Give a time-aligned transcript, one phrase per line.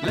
[0.00, 0.10] Hej!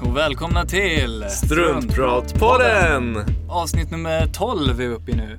[0.00, 3.18] Och välkomna till Struntpratpodden!
[3.48, 5.38] Avsnitt nummer 12 är vi uppe i nu.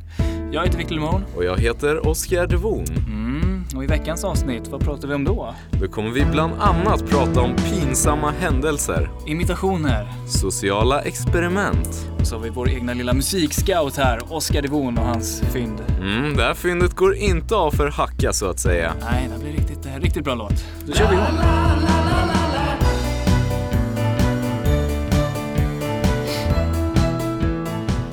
[0.54, 1.24] Jag heter Victor Lemon.
[1.36, 2.86] Och jag heter Oskar Devon.
[3.08, 3.31] Mm,
[3.76, 5.56] och i veckans avsnitt, vad pratar vi om då?
[5.82, 10.08] Då kommer vi bland annat prata om pinsamma händelser, Imitationer.
[10.28, 12.08] sociala experiment.
[12.20, 15.80] Och så har vi vår egna lilla musikscout här, Oskar Devon och hans fynd.
[16.02, 18.94] Mm, det här fyndet går inte av för hacka så att säga.
[19.02, 20.66] Nej, det blir riktigt, eh, riktigt bra låt.
[20.86, 21.26] Då kör vi igång.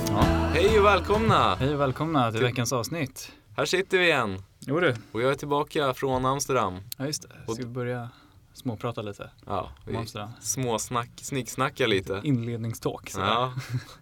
[0.09, 0.23] Ja,
[0.55, 1.55] Hej och välkomna!
[1.61, 3.33] hej och välkomna till veckans avsnitt.
[3.57, 4.39] Här sitter vi igen.
[4.71, 4.95] Jo du.
[5.13, 6.81] Och jag är tillbaka från Amsterdam.
[6.97, 7.53] Ja just det.
[7.53, 8.11] Ska vi börja
[8.53, 10.31] småprata lite Ja, om Amsterdam?
[10.41, 12.21] småsnack, snicksnacka lite.
[12.25, 13.11] Inledningstalk.
[13.17, 13.53] Ja.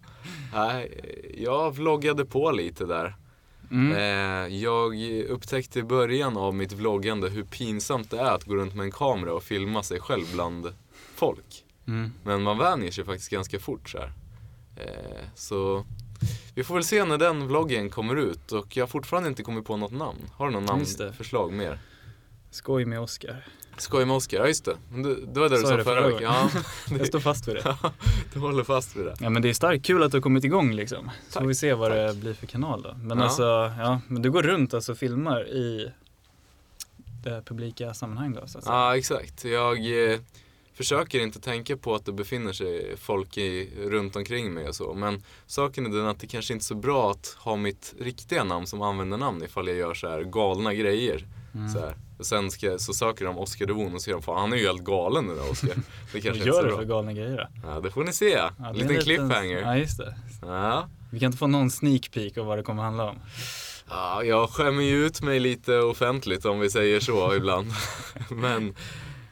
[0.53, 1.01] Nej,
[1.37, 3.15] jag vloggade på lite där.
[3.71, 3.91] Mm.
[3.97, 4.95] Eh, jag
[5.29, 8.91] upptäckte i början av mitt vloggande hur pinsamt det är att gå runt med en
[8.91, 10.73] kamera och filma sig själv bland
[11.15, 11.65] folk.
[11.87, 12.11] Mm.
[12.23, 14.11] Men man vänjer sig faktiskt ganska fort så här.
[14.75, 15.85] Eh, så
[16.55, 19.65] vi får väl se när den vloggen kommer ut och jag har fortfarande inte kommit
[19.65, 20.19] på något namn.
[20.33, 21.03] Har du något det.
[21.03, 21.79] namnförslag mer?
[22.51, 23.45] Skoj med Oskar.
[23.77, 24.77] Skoj med Oscar, ja just det.
[24.89, 26.21] Det, det var det du Sa det förra veckan.
[26.23, 26.49] Ja,
[26.97, 27.75] Jag står fast vid det.
[28.33, 29.15] du håller fast vid det.
[29.19, 31.11] Ja men det är starkt, kul att du har kommit igång liksom.
[31.27, 31.97] Så Tack, får vi se vad tack.
[31.97, 32.95] det blir för kanal då.
[33.03, 33.23] Men Ja.
[33.23, 33.43] alltså,
[33.79, 35.91] ja, men du går runt alltså och filmar i
[37.23, 38.75] det publika sammanhang då så att säga.
[38.75, 39.45] Ja, exakt.
[39.45, 40.19] Jag eh,
[40.77, 44.93] försöker inte tänka på att det befinner sig folk i, runt omkring mig och så.
[44.93, 48.43] Men saken är den att det kanske inte är så bra att ha mitt riktiga
[48.43, 51.25] namn som användarnamn ifall jag gör så här galna grejer.
[51.55, 51.69] Mm.
[51.69, 51.95] Så, här.
[52.17, 54.65] och sen ska, så söker de Oscar Devon och ser de, fan han är ju
[54.65, 55.67] helt galen nu då Oscar.
[55.75, 55.83] Det
[56.13, 57.69] Vad kanske är gör du för galna grejer då?
[57.69, 58.29] Ja, det får ni se.
[58.29, 59.61] Ja, liten en cliffhanger.
[59.61, 60.15] Ja just det.
[60.41, 60.89] Ja.
[61.11, 63.19] Vi kan inte få någon sneak peek av vad det kommer handla om.
[63.89, 67.71] ja, jag skämmer ju ut mig lite offentligt om vi säger så ibland.
[68.29, 68.75] Men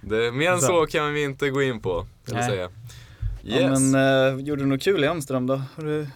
[0.10, 2.08] det, mer än så kan vi inte gå in på.
[2.26, 2.50] Vill Nej.
[2.50, 2.70] säga.
[3.42, 3.80] Ja, Yes.
[3.82, 3.96] men
[4.36, 5.62] eh, gjorde du något kul i Amsterdam då?
[5.76, 6.08] Har du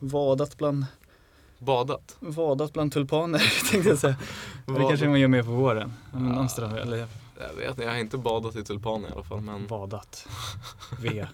[0.00, 0.86] vadat bland,
[1.58, 2.16] Badat.
[2.20, 3.38] vadat bland tulpaner
[3.70, 4.16] tänkte jag säga.
[4.66, 5.92] Det kanske man gör mer på våren.
[6.12, 6.40] Ja, men Ja.
[6.40, 9.40] Amsterdam, eller Jag vet inte, jag har inte badat i tulpaner i alla fall.
[9.40, 10.26] Men, vadat.
[11.02, 11.26] V.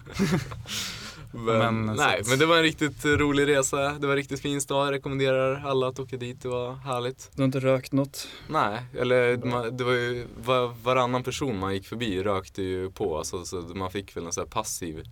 [1.31, 3.77] men, men nej, men det var en riktigt rolig resa.
[3.77, 4.87] Det var en riktigt fin stad.
[4.87, 6.41] Jag rekommenderar alla att åka dit.
[6.41, 7.31] Det var härligt.
[7.35, 8.27] Du har inte rökt något?
[8.47, 13.17] Nej, eller man, det var ju var, varannan person man gick förbi rökte ju på.
[13.17, 15.03] Alltså, så man fick väl en sån här passiv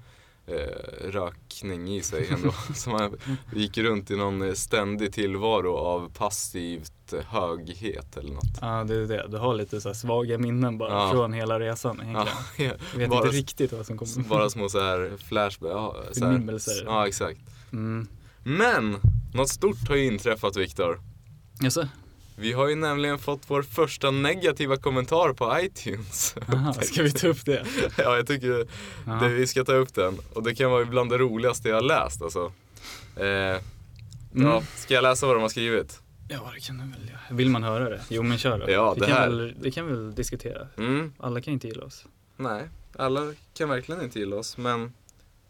[0.48, 2.52] eh, rökning i sig ändå.
[2.76, 3.18] så man
[3.54, 8.58] gick runt i någon eh, ständig tillvaro av passivt eh, höghet eller något.
[8.62, 9.28] Ja, det är det.
[9.30, 11.12] Du har lite så här svaga minnen bara Ja.
[11.12, 12.28] från hela resan Ja,
[12.58, 12.74] egentligen.
[12.94, 14.30] Du vet bara, inte riktigt vad som kommer.
[14.30, 15.72] bara små så här flashbacks.
[15.74, 16.84] Ja, Förnimmelser.
[16.86, 17.40] Ja, exakt.
[17.74, 18.08] Mm.
[18.44, 18.98] Men,
[19.34, 21.02] något stort har ju inträffat Viktor.
[21.62, 21.88] Jaså?
[22.40, 26.36] Vi har ju nämligen fått vår första negativa kommentar på iTunes.
[26.48, 27.66] Aha, ska vi ta upp det?
[27.98, 28.68] ja, jag tycker
[29.08, 29.12] Ja.
[29.14, 30.18] det, vi ska ta upp den.
[30.34, 32.52] Och det kan vara bland det roligaste jag har läst alltså.
[33.16, 33.60] Eh, Ja,
[34.52, 34.64] Mm.
[34.76, 36.02] ska jag läsa vad de har skrivit?
[36.30, 37.20] Ja, det kan du väl göra.
[37.38, 38.02] Vill man höra det?
[38.10, 38.72] Jo, men kör då.
[38.72, 40.68] Ja, vi, det kan här- väl, vi kan väl diskutera.
[40.78, 42.06] Mm, Alla kan inte gilla oss.
[42.38, 42.64] nej,
[42.98, 44.58] alla kan verkligen inte gilla oss.
[44.58, 44.94] Men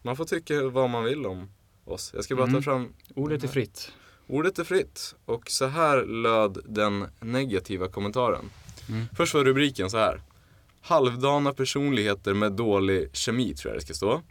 [0.02, 1.50] man får tycka vad man vill om
[1.86, 2.12] oss.
[2.16, 2.64] Jag ska bara ta Mm.
[2.64, 3.92] fram Ordet är fritt.
[4.28, 8.50] Ordet är fritt och så här löd den negativa kommentaren.
[8.90, 9.06] Mm.
[9.18, 10.22] Först var rubriken så här.
[10.82, 14.22] Halvdana personligheter med dålig kemi tror jag det ska stå.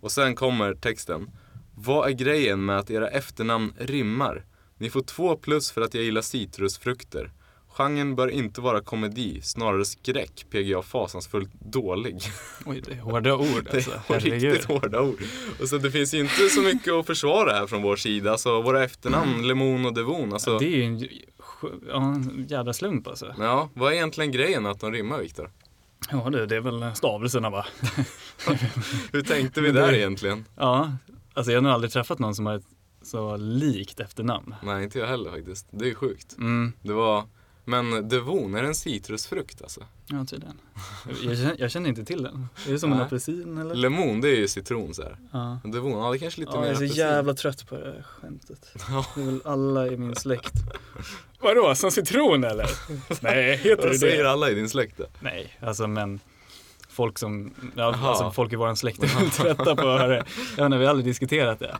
[0.00, 1.30] Och sen kommer texten.
[1.74, 4.44] Vad är grejen med att era efternamn rimmar?
[4.78, 7.30] Ni får två plus för att jag gillar citrusfrukter.
[7.70, 12.16] Genren bör inte vara komedi, snarare skräck, PGA fasansfullt dålig.
[12.64, 13.90] Oj, det är hårda ord Det alltså.
[13.90, 14.42] var Herregud.
[14.42, 15.22] riktigt hårda ord.
[15.60, 18.32] Och så det finns ju inte så mycket att försvara här från vår sida.
[18.32, 20.32] Alltså våra efternamn, Lemon och Devon.
[20.32, 21.08] Alltså, Det är ju en,
[21.88, 23.34] ja, en jädra slump alltså.
[23.38, 25.50] Ja, vad är egentligen grejen att de rimmar Viktor?
[26.10, 27.66] Ja du, det är väl stavelserna va?
[29.12, 30.44] Hur tänkte vi det- där egentligen?
[30.56, 30.92] Ja,
[31.34, 32.64] alltså jag har nog aldrig träffat någon som har ett
[33.02, 34.54] så likt efternamn.
[34.62, 35.66] Nej, inte jag heller faktiskt.
[35.70, 36.36] Det är ju sjukt.
[36.38, 37.24] Mm, Det var,
[37.64, 39.80] men Devon, är det en citrusfrukt alltså?
[40.06, 40.56] ja tydligen.
[41.24, 42.46] Jag känner, jag känner inte till den.
[42.68, 43.74] Är det som en apelsin eller?
[43.74, 45.16] Lemon, det är ju citron så här.
[45.32, 45.60] Ja.
[45.64, 46.98] Devon, ja det är kanske lite Ja, mer jag är så apelsin.
[46.98, 48.74] jävla trött på det här skämtet.
[48.88, 49.06] Ja.
[49.14, 50.52] Det är väl alla i min släkt.
[51.40, 52.66] Vadå, som citron eller?
[53.22, 54.30] Nej, heter Vad det säger det?
[54.30, 55.04] alla i din släkt då?
[55.20, 56.20] Nej, alltså men
[56.88, 60.14] folk som, ja, alltså folk i våran släkt är väl trötta på att höra det.
[60.16, 61.76] Jag vet inte, vi har aldrig diskuterat det.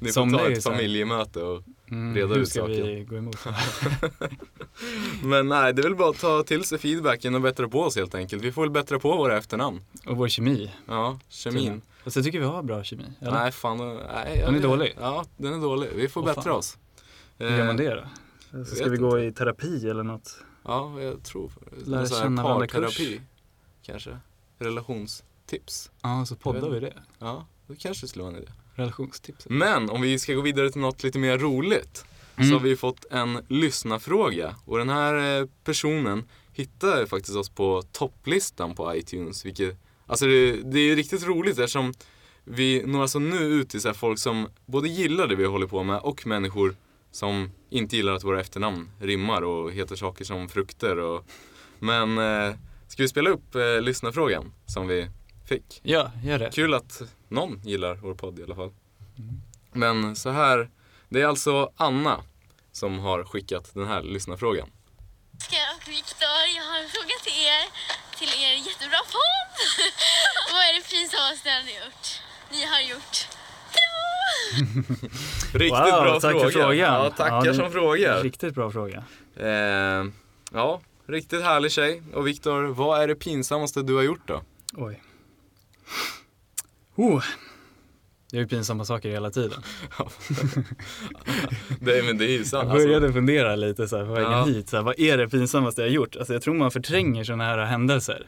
[0.00, 2.82] Ni får Somliga ta är ett familjemöte och Mm, reda hur ut ska saker.
[2.82, 3.36] vi gå emot?
[5.22, 7.96] Men nej, det är väl bara att ta till sig feedbacken och bättra på oss
[7.96, 8.42] helt enkelt.
[8.44, 9.80] Vi får väl bättra på våra efternamn.
[10.06, 10.72] Och vår kemi.
[10.86, 11.82] Ja, kemin.
[12.04, 13.04] Fast jag tycker vi har bra kemi.
[13.20, 13.32] Eller?
[13.32, 13.78] Nej, fan.
[14.14, 14.94] Nej, Den är dålig.
[15.00, 15.88] Ja, den är dålig.
[15.94, 16.52] Vi får Åh, bättra fan.
[16.52, 16.78] oss.
[17.38, 17.94] Hur gör man Eh, det
[18.52, 18.64] då?
[18.64, 20.38] Så ska vi gå i terapi eller något?
[20.64, 21.50] Ja, jag tror
[21.84, 23.20] Lära känna varandra parterapi.
[23.82, 24.18] Kanske.
[24.58, 25.90] Relationstips.
[26.02, 26.92] Ja, så poddar vi det.
[27.18, 28.52] Ja, det kanske skulle vara en idé.
[28.76, 29.46] Relationstips.
[29.50, 32.04] Men om vi ska gå vidare till något lite mer roligt.
[32.36, 32.48] Mm.
[32.48, 34.56] Så har vi fått en lyssnarfråga.
[34.64, 39.46] Och den här eh, personen hittade faktiskt oss på topplistan på iTunes.
[39.46, 39.76] Vilket,
[40.06, 41.94] alltså det, det är riktigt roligt eftersom
[42.44, 45.82] vi når alltså nu ut till så folk som både gillar det vi håller på
[45.82, 46.76] med och människor
[47.10, 50.98] som inte gillar att våra efternamn rimmar och heter saker som frukter.
[50.98, 51.24] Och,
[51.78, 52.54] men eh,
[52.88, 55.08] ska vi spela upp eh, lyssnarfrågan som vi
[55.48, 55.80] fick?
[55.82, 56.50] Ja, gör det.
[56.52, 58.70] Kul att någon gillar vår podd i alla fall.
[59.18, 59.40] Mm.
[59.72, 60.70] Men så här,
[61.08, 62.22] det är alltså Anna
[62.72, 64.68] som har skickat den här lyssnarfrågan.
[65.76, 67.64] Och Viktor, jag har en fråga till er,
[68.18, 69.52] till er jättebra podd.
[70.52, 72.06] Vad är det pinsammaste ni har gjort?
[72.50, 73.16] Ni har gjort.
[75.54, 76.44] Riktigt Wow, bra tack fråga.
[76.44, 76.76] för frågan.
[76.78, 78.22] Ja, tackar Ja, som frågar.
[78.22, 79.04] Riktigt bra fråga.
[79.36, 80.04] Eh,
[80.52, 82.02] ja, riktigt härlig tjej.
[82.14, 84.42] Och Viktor, vad är det pinsammaste du har gjort då?
[84.76, 85.02] Oj.
[86.96, 87.24] Oh.
[88.30, 89.62] Jag gör ju pinsamma saker hela tiden.
[91.80, 92.68] Det, men det är ju sant.
[92.68, 94.44] Jag började fundera lite så här på vägen Ja.
[94.44, 94.68] hit.
[94.68, 96.16] Så här, vad är det pinsammaste jag har gjort?
[96.16, 98.26] Alltså jag tror man förtränger sådana här händelser.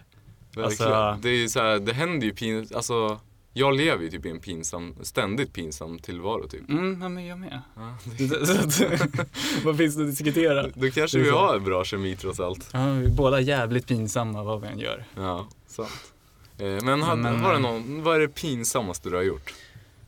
[0.56, 0.64] Verkligen.
[0.64, 3.20] alltså- det är ju så här, det händer ju pin, alltså
[3.52, 6.68] jag lever ju typ i en pinsam, ständigt pinsam tillvaro typ.
[6.70, 7.60] Mm, ja, men jag med.
[7.76, 7.96] Ja,
[8.52, 9.24] att-
[9.64, 10.62] vad finns det att diskutera?
[10.74, 12.68] Då kanske Det är vi har bra kemi trots allt.
[12.72, 15.04] Ja, vi är båda jävligt pinsamma vad vi än gör.
[15.16, 16.12] Ja, sant.
[16.58, 19.54] Eh, Men, har, Men- har du någon, vad är det pinsammaste du har gjort?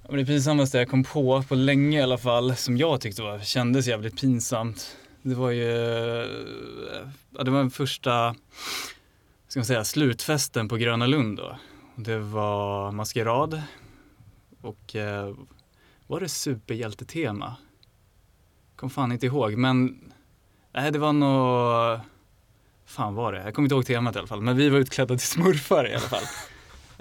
[0.08, 3.38] Men det pinsammaste jag kom på, på länge i alla fall, som jag tyckte var,
[3.38, 4.96] kändes jävligt pinsamt.
[5.22, 5.64] Det var ju,
[7.36, 8.34] ja, det var den första,
[9.48, 11.58] ska man säga, slutfesten på Gröna Lund då.
[11.96, 13.62] Det var maskerad
[14.62, 15.34] och eh,
[16.06, 17.56] var det superhjältetema?
[18.76, 20.00] Kom fan inte ihåg, men
[20.72, 22.00] nej det var nog,
[22.90, 23.42] fan var det?
[23.42, 25.94] Jag kommer inte ihåg temat i alla fall, men vi var utklädda till smurfar i
[25.94, 26.22] alla fall.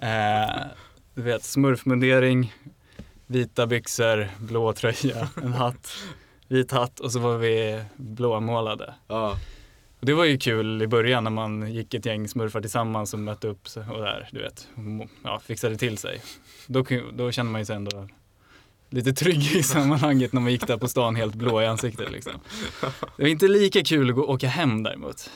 [0.01, 0.65] Eh,
[1.15, 2.53] du vet, smurfmundering,
[3.27, 5.93] vita byxor, blå tröja, en hatt,
[6.47, 8.93] vit hatt och så var vi blåmålade.
[9.07, 9.37] Ja,
[9.99, 13.19] Och det var ju kul i början när man gick ett gäng smurfar tillsammans och
[13.19, 14.67] mötte upp sig och där, du vet,
[15.23, 16.21] ja, fixade till sig.
[16.67, 18.07] Då, då kände man ju sig ändå
[18.89, 22.33] lite trygg i sammanhanget när man gick där på stan helt blå i ansiktet liksom.
[23.17, 25.29] Det var inte lika kul att gå, åka hem däremot.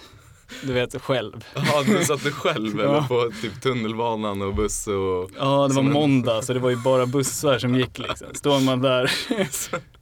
[0.63, 1.45] Du vet, själv.
[1.55, 2.83] ja du satt du själv Ja.
[2.83, 6.75] eller på typ tunnelbanan och buss och Ja, det var måndag så det var ju
[6.75, 8.27] bara bussar som gick liksom.
[8.33, 9.11] Står man där,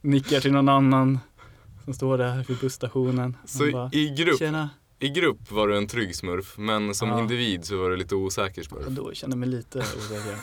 [0.00, 1.18] nickar till någon annan
[1.84, 3.36] som står där vid busstationen.
[3.44, 4.70] Så bara, i grupp, Tjena.
[4.98, 7.20] i grupp var du en trygg smurf men som Ja.
[7.20, 8.86] individ så var du lite osäker smurf.
[8.88, 10.36] då kände jag mig lite osäker.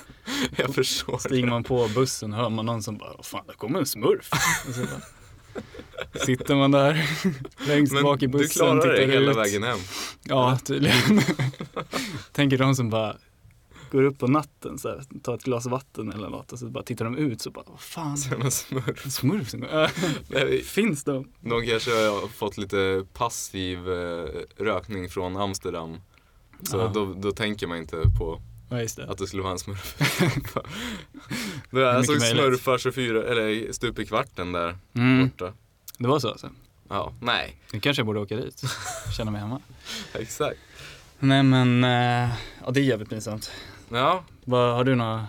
[0.55, 1.17] Jag förstår.
[1.17, 4.29] Stiger man på bussen hör man någon som bara, "Vad fan, där kommer en smurf.
[6.25, 7.05] Sitter man där
[7.67, 9.37] längst Men bak i du bussen, klarade det tittar hela ut.
[9.37, 9.79] vägen hem.
[10.23, 11.21] Ja, tydligen.
[12.31, 13.15] Tänker de som bara
[13.91, 16.83] går upp på natten, så här, tar ett glas vatten eller något och så bara
[16.83, 19.05] tittar de ut så bara, vad fan, Som en smurf.
[19.05, 19.59] en smurf som.
[20.27, 21.27] Nej, Finns de?
[21.41, 24.25] De kanske har fått lite passiv eh,
[24.57, 25.97] rökning från Amsterdam.
[26.63, 26.91] Så Ja.
[26.93, 29.05] då, då tänker man inte på Ja, just det.
[29.11, 29.95] att det skulle vara en smurf.
[31.71, 32.27] det är alltså möjligt.
[32.29, 35.53] smurfar 24, eller stup i kvarten där Mm, borta.
[35.97, 36.49] det var så alltså.
[36.89, 38.61] Ja, nej, Nu kanske jag borde åka dit,
[39.17, 39.61] känna mig hemma.
[40.13, 40.57] exakt.
[41.19, 42.29] Nej men, eh,
[42.65, 43.51] ja det är jävligt pinsamt.
[43.89, 45.27] Ja, Vad, har du några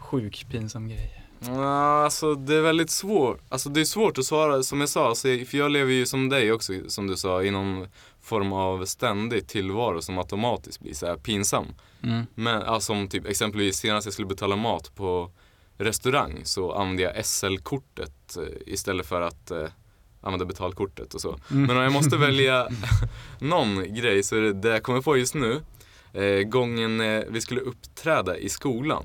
[0.00, 1.21] sjuk pinsam grej?
[1.46, 3.40] Ja, alltså det är väldigt svårt.
[3.48, 6.28] Alltså det är svårt att svara, som jag sa, alltså, för jag lever ju som
[6.28, 7.86] dig också, som du sa, i någon
[8.22, 11.66] form av ständig tillvaro som automatiskt blir så här pinsam.
[12.02, 12.26] Mm.
[12.34, 15.30] Men alltså, som typ exempelvis senast jag skulle betala mat på
[15.78, 19.68] restaurang så använde jag SL-kortet eh, istället för att eh,
[20.20, 21.38] använda betalkortet och så.
[21.50, 21.66] Mm.
[21.66, 22.68] Men om jag måste välja
[23.40, 25.60] någon grej så är det det jag kommer på just nu.
[26.12, 29.04] Eh, gången eh, vi skulle uppträda i skolan.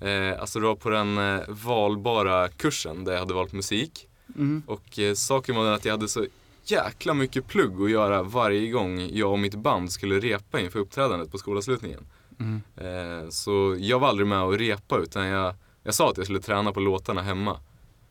[0.00, 4.08] Eh, alltså det var på den eh, valbara kursen där jag hade valt musik.
[4.36, 4.62] Mm.
[4.66, 6.26] Och eh, saken var den att jag hade så
[6.64, 11.30] jäkla mycket plugg att göra varje gång jag och mitt band skulle repa inför uppträdandet
[11.30, 12.06] på skolavslutningen.
[12.40, 12.62] Mm.
[12.76, 16.40] Eh, så jag var aldrig med och repa utan jag, jag sa att jag skulle
[16.40, 17.60] träna på låtarna hemma.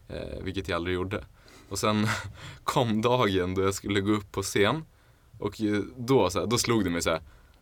[0.08, 1.24] Eh, vilket jag aldrig gjorde.
[1.70, 2.08] Och sen
[2.64, 4.86] kom dagen då jag skulle gå upp på scen.
[5.40, 7.22] Och eh, då, så här, då slog det mig så här.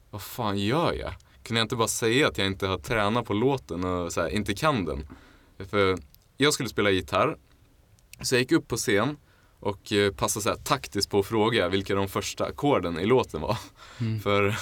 [0.09, 1.13] Vad fan gör jag?
[1.43, 4.29] Kunde jag inte bara säga att jag inte har tränat på låten och så här,
[4.29, 5.07] inte kan den?
[5.69, 5.97] För
[6.37, 7.37] jag skulle spela gitarr.
[8.21, 9.17] Så jag gick upp på scen
[9.59, 13.41] och eh, passade så här taktiskt på att fråga vilka de första ackorden i låten
[13.41, 13.57] var.
[13.99, 14.19] Mm.
[14.23, 14.55] För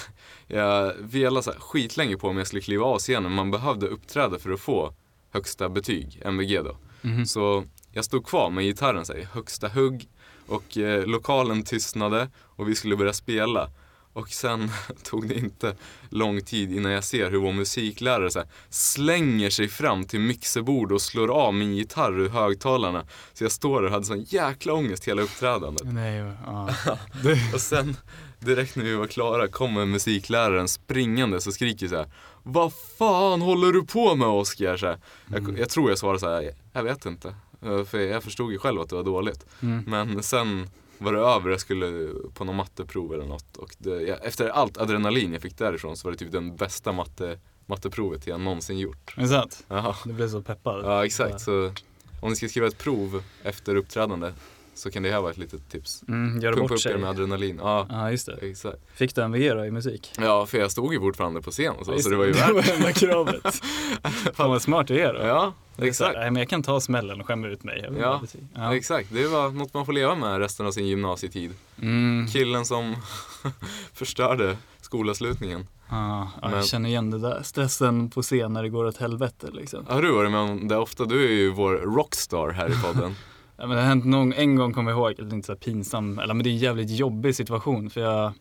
[0.48, 4.40] jag velade så här skitlänge på om jag skulle kliva av scenen, man behövde uppträda
[4.40, 4.94] för att få
[5.32, 6.78] högsta betyg, MVG då.
[7.02, 7.26] Mhm.
[7.26, 10.08] Så jag stod kvar med gitarren så här, högsta hugg
[10.48, 13.70] och eh, lokalen tystnade och vi skulle börja spela.
[14.14, 14.72] Och sen
[15.04, 15.76] tog det inte
[16.10, 20.92] lång tid innan jag ser hur vår musiklärare så här, slänger sig fram till mixerbord
[20.92, 23.06] och slår av min gitarr ur högtalarna.
[23.34, 25.94] Så jag står där och hade sån jäkla ångest hela uppträdandet.
[25.94, 26.70] Nej, ja.
[27.54, 27.98] Och sen
[28.40, 32.08] direkt när vi var klara kommer musikläraren springande och skriker så här.
[32.44, 34.78] Vad fan håller du på med Oskar?
[34.78, 35.00] Så här.
[35.28, 36.54] Jag, jag tror jag svarade så här.
[36.74, 37.36] Jag vet inte.
[37.62, 39.46] För jag förstod ju själv att det var dåligt.
[39.62, 39.84] mm.
[39.88, 40.70] Men sen
[41.02, 41.50] var det över.
[41.50, 43.58] Jag skulle på något matteprov eller något.
[43.58, 46.92] Och det, jag, efter allt adrenalin jag fick därifrån så var det typ den bästa
[46.92, 49.14] matte, matteprovet jag någonsin gjort.
[49.18, 49.66] Är det sant?
[49.68, 49.96] Jaha.
[50.06, 50.86] Du blev så peppad.
[50.86, 51.42] Ja exakt.
[51.42, 51.74] Så
[52.22, 54.34] om ni ska skriva ett prov efter uppträdande
[54.74, 56.04] så kan det här vara ett litet tips.
[56.08, 57.60] Mm, göra Pumpa upp er med adrenalin.
[57.64, 58.38] Ja, Ja, just det.
[58.50, 58.78] exakt.
[58.96, 60.14] Fick du MVG då i musik?
[60.20, 62.32] Ja, för jag stod ju fortfarande på scen och så, Ja, så det var ju
[62.32, 63.44] det värt var enda kravet.
[64.34, 65.20] Fan vad smart du är då.
[65.20, 66.16] Ja, Det exakt.
[66.18, 67.90] Nej, men jag kan ta smällen och skämma ut mig.
[68.00, 68.22] Ja,
[68.56, 68.76] ja.
[68.76, 71.52] Exakt, det var något man får leva med resten av sin gymnasietid.
[71.82, 72.28] Mm.
[72.28, 72.96] Killen som
[73.94, 75.68] förstörde skolavslutningen.
[75.90, 77.42] Ja, ja, Men- jag känner igen det där.
[77.44, 79.86] Stressen på scen när det går åt helvete liksom.
[79.90, 81.06] Har du varit med om det ofta?
[81.06, 83.16] Du är ju vår rockstar här i podden.
[83.62, 86.20] Ja, men det har hänt någon, en gång kommer jag ihåg, eller inte så pinsam,
[86.20, 88.34] eller men det är en jävligt jobbig situation för jag,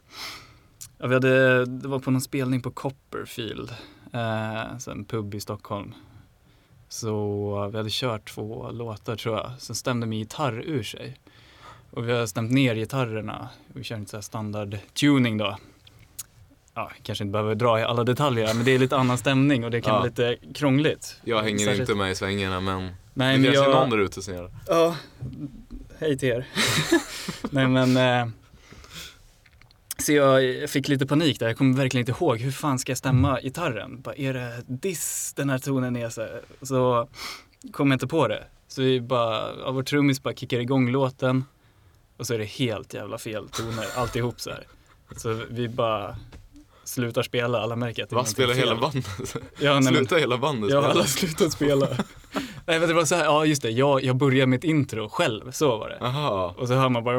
[0.98, 3.70] ja, vi hade, det var på någon spelning på Copperfield,
[4.12, 5.94] eh, en pub i Stockholm.
[6.88, 11.16] Så vi hade kört två låtar tror jag, sen stämde min gitarr ur sig.
[11.90, 15.56] Och vi har stämt ner gitarrerna, vi kör inte så här standard tuning då.
[16.74, 19.70] Ja, kanske inte behöver dra i alla detaljer, men det är lite annan stämning och
[19.70, 19.98] det kan Ja.
[19.98, 21.20] vara lite krångligt.
[21.24, 23.80] Jag hänger Särskilt- inte med i svängarna men Nej, det men kanske är jag...
[23.80, 24.50] någon där ute som gör det.
[24.66, 24.96] Ja,
[25.98, 26.46] hej till er.
[27.50, 28.28] Nej men, eh,
[29.98, 31.46] så jag fick lite panik där.
[31.46, 34.00] Jag kommer verkligen inte ihåg hur fan ska jag stämma gitarren?
[34.00, 36.26] Bara, är det diss den här tonen är så?
[36.62, 37.08] Så
[37.72, 38.44] kom jag inte på det.
[38.68, 41.44] Så vi bara, ja, vår trummis bara kickar igång låten
[42.16, 44.66] och så är det helt jävla fel toner alltihop så här.
[45.16, 46.16] Så vi bara
[46.84, 49.06] slutar spela, alla märker att det är någonting spelar hela bandet?
[49.58, 51.88] Ja, nej, Sluta hela bandet Ja, alla har slutat spela.
[52.66, 55.50] Nej men det var så här, ja just det, jag, jag börjar mitt intro själv,
[55.50, 55.98] så var det.
[56.06, 56.54] Aha.
[56.58, 57.16] Och så hör man bara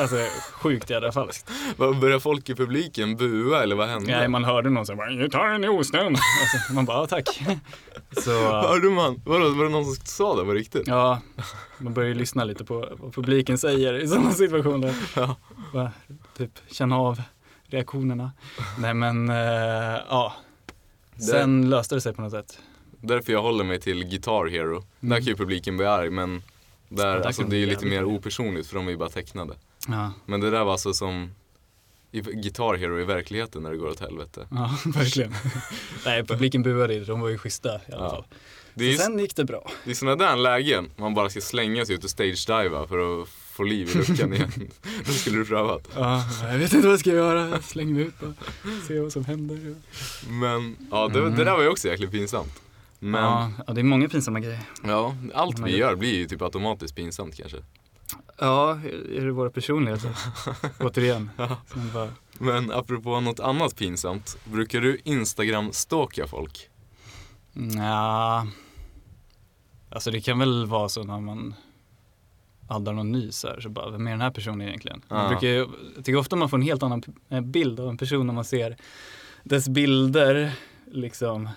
[0.00, 0.16] alltså
[0.52, 1.50] sjukt jävla falskt.
[1.76, 4.18] Börjar folk i publiken bua eller vad hände?
[4.18, 6.16] Nej man hörde någon som bara, gitarren är ostämd.
[6.16, 7.40] Alltså, man bara, ja tack.
[8.24, 9.22] Så Hörde man?
[9.24, 10.86] Vadå, var det någon som sa det på riktigt?
[10.86, 11.20] ja,
[11.78, 14.94] man börjar ju lyssna lite på vad publiken säger i sådana situationer.
[15.16, 15.36] Ja.
[15.72, 15.92] Bara,
[16.36, 17.22] typ känna av
[17.66, 18.32] reaktionerna.
[18.78, 20.32] Nej men, eh, ja.
[21.30, 22.58] Sen löste det sig på något sätt.
[23.00, 24.84] Därför jag håller mig till Guitar Hero.
[25.00, 26.42] Där kan ju publiken bli arg men
[26.88, 27.20] där, Mm.
[27.20, 29.54] där alltså, det är ju lite mer opersonligt för de är ju bara tecknade.
[29.88, 31.30] Ja, Men det där var alltså som
[32.12, 34.46] i Guitar Hero i verkligheten när det går åt helvete.
[34.50, 35.34] ja verkligen.
[36.04, 38.10] Nej publiken buade de var ju schyssta i alla Ja.
[38.10, 38.24] fall.
[38.96, 39.70] Så sen gick det bra.
[39.84, 43.28] det är sådana där lägen man bara ska slänga sig ut och stage-diva för att
[43.28, 44.52] få liv i luckan igen.
[45.06, 45.88] det skulle du prövat.
[45.96, 48.32] Ja, jag vet inte vad jag ska göra, jag slänger mig ut och
[48.88, 49.74] se vad som händer.
[50.28, 51.34] Men ja, det, Mm.
[51.36, 52.62] det där var ju också jäkligt pinsamt.
[52.98, 54.60] Men Ja, ja, det är många pinsamma grejer.
[54.84, 57.58] ja, allt vi gör- blir ju typ automatiskt pinsamt kanske.
[58.38, 58.80] Ja,
[59.16, 60.10] är det våra personligheter?
[60.80, 61.30] Återigen.
[61.72, 66.68] Som bara, Men apropå något annat pinsamt, brukar du Instagram-stalka folk?
[67.76, 68.46] ja,
[69.90, 71.54] alltså det kan väl vara så när man
[72.68, 75.02] addar någon ny så här, så bara, vem är den här personen egentligen?
[75.08, 75.28] Man Ja.
[75.28, 75.68] brukar, jag
[76.04, 78.76] tycker ofta man får en helt annan eh, bild av en person när man ser
[79.44, 80.52] dess bilder,
[80.92, 81.48] liksom,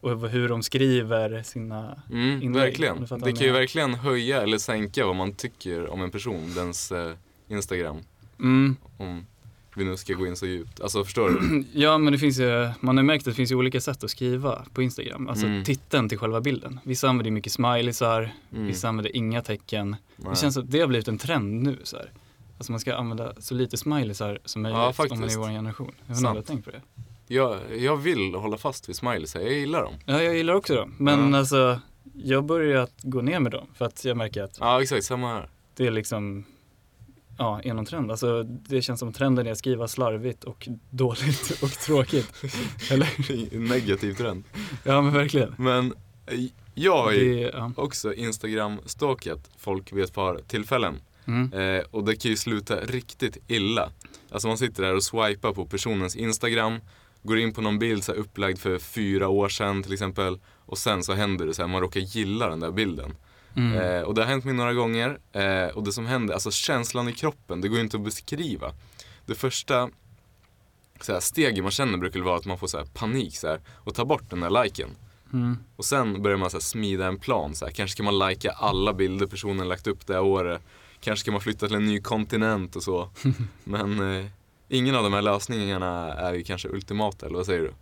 [0.00, 3.00] och hur de skriver sina Mm, Inlägg, om verkligen.
[3.00, 6.92] Det jag kan ju verkligen höja eller sänka vad man tycker om en person, dens
[6.92, 7.12] eh,
[7.48, 7.96] Instagram.
[8.38, 8.76] Mm.
[8.96, 9.26] Om
[9.76, 10.80] vi nu ska gå in så djupt.
[10.80, 11.64] Alltså förstår du?
[11.80, 14.10] Ja, men det finns ju, man har märkt att det finns ju olika sätt att
[14.10, 15.28] skriva på Instagram.
[15.28, 15.64] Alltså Mm.
[15.64, 16.80] titeln till själva bilden.
[16.84, 18.66] Vissa använder mycket smileysar, Mm.
[18.66, 19.96] vissa använder inga tecken.
[20.16, 20.30] Nej.
[20.30, 22.12] Det känns att det har blivit en trend nu så här.
[22.58, 25.20] Alltså man ska använda så lite smileysar som möjligt om faktiskt.
[25.20, 25.94] man är i vår generation.
[26.06, 26.80] Jag om har tänkt på det?
[27.34, 29.94] Jag, jag vill hålla fast vid smileys, jag gillar dem.
[30.06, 30.94] Ja, jag gillar också dem.
[30.98, 31.38] Men Ja.
[31.38, 31.80] alltså,
[32.14, 33.66] jag börjar att gå ner med dem.
[33.74, 35.48] För att jag märker att Ja exakt, samma här.
[35.76, 36.44] det är liksom,
[37.38, 38.10] ja, är någon trend.
[38.10, 42.32] Alltså det känns som trenden är att skriva slarvigt och dåligt och tråkigt.
[42.90, 43.58] Eller?
[43.68, 44.44] Negativ trend.
[44.84, 45.54] Ja, men verkligen.
[45.58, 45.94] Men
[46.26, 46.38] eh,
[46.74, 47.72] jag har ju Det, ja.
[47.76, 50.94] också Instagram-stalkat folk vid ett par tillfällen.
[51.26, 51.52] Mm.
[51.52, 53.90] Eh, och det kan ju sluta riktigt illa.
[54.30, 56.80] Alltså man sitter där och swipar på personens Instagram,
[57.22, 60.38] går in på någon bild så här upplagd för fyra år sedan till exempel.
[60.66, 63.16] Och sen så händer det så här, man råkar gilla den där bilden.
[63.56, 63.78] Mm.
[63.78, 65.18] Eh, och det har hänt mig några gånger.
[65.32, 68.72] Eh, och det som händer, alltså känslan i kroppen, det går inte att beskriva.
[69.26, 69.90] Det första
[71.00, 73.60] så här, steget man känner brukar vara att man får så här, panik så här,
[73.68, 74.88] och tar bort den där liken.
[75.32, 75.58] Mm.
[75.76, 77.54] Och sen börjar man så smida en plan.
[77.54, 77.66] Så.
[77.66, 80.62] Kanske ska man lajka alla bilder personen lagt upp det här året.
[81.00, 83.10] Kanske ska man flytta till en ny kontinent och så.
[83.64, 84.26] Men eh,
[84.70, 87.72] ingen av de här lösningarna är ju kanske ultimata, eller vad säger du?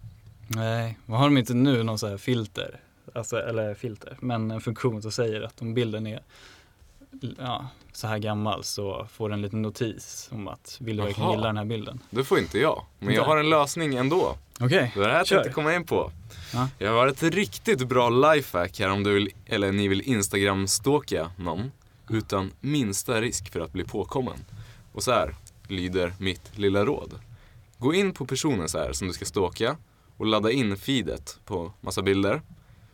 [0.49, 2.81] Nej, vad har de inte nu någon sån här filter?
[3.15, 6.23] Alltså, eller filter, men en funktion som säger att om bilden är
[7.39, 11.29] ja, så här gammal så får den en liten notis om att vill du verkligen
[11.29, 11.37] Jaha.
[11.37, 12.01] gilla den här bilden?
[12.11, 12.85] Det får inte jag.
[12.99, 14.37] Men jag har en lösning ändå.
[14.61, 16.11] Okej, Det var det här jag tänkte komma in på.
[16.55, 16.69] Ja.
[16.79, 21.73] Jag har ett riktigt bra lifehack här om du vill, eller ni vill Instagram-stalka någon
[22.11, 24.39] utan minsta risk för att bli påkommen.
[24.93, 25.35] Och så här
[25.71, 27.19] lyder mitt lilla råd.
[27.79, 29.77] Gå in på personen så här som du ska stalka
[30.17, 32.43] och ladda in feedet på massa bilder.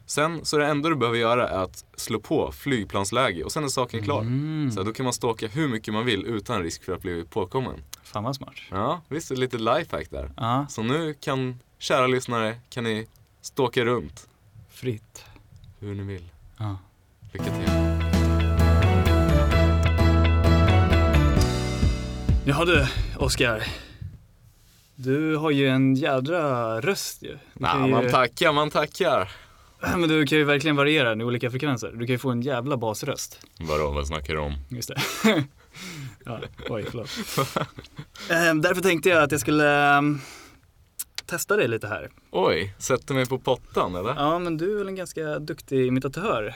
[0.06, 3.68] Sen så det enda du behöver göra är att slå på flygplansläge och sen är
[3.68, 4.20] saken klar.
[4.20, 4.70] Mm.
[4.72, 7.24] Så här, då kan man stalka hur mycket man vill utan risk för att bli
[7.24, 7.82] påkommen.
[8.02, 8.54] fan vad smart.
[8.70, 10.32] Ja, visst är det lite lifehack där.
[10.36, 13.06] Ja, Så nu kan, kära lyssnare, kan ni
[13.40, 14.28] stalka runt
[14.70, 15.24] fritt.
[15.78, 16.28] hur ni vill.
[16.58, 16.76] Ja.
[17.32, 17.83] Lycka till.
[22.46, 22.86] Jaha du,
[23.16, 23.62] Oskar.
[24.94, 27.38] Du har ju en jädra röst ju.
[27.58, 29.30] Ja, ju man tackar, man tackar.
[29.96, 31.92] men du kan ju verkligen variera den i olika frekvenser.
[31.92, 33.40] Du kan ju få en jävla basröst.
[33.60, 34.54] Vadå, vad snackar du om?
[34.68, 35.00] Just det.
[36.24, 37.10] ja, oj, förlåt.
[38.30, 40.20] Ehm, därför tänkte jag att jag skulle ehm,
[41.26, 42.10] testa dig lite här.
[42.30, 44.14] Oj, sätter mig på pottan eller?
[44.14, 46.54] Ja, men du är väl en ganska duktig imitatör,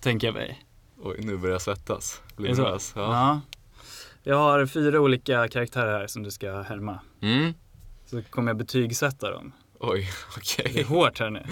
[0.00, 0.64] tänker jag mig.
[1.02, 2.20] Oj, nu börjar jag svettas.
[2.36, 2.92] Blir nervös.
[2.96, 3.02] Ja.
[3.02, 3.40] Ja.
[4.28, 7.00] Jag har fyra olika karaktärer här som du ska härma.
[7.22, 7.52] Mm.
[8.06, 9.52] Så kommer jag betygsätta dem.
[9.80, 10.08] Oj,
[10.56, 10.82] Det är okej.
[10.82, 11.44] hårt här nu.